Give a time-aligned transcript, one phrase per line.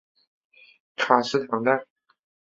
[0.95, 1.85] 卡斯唐代。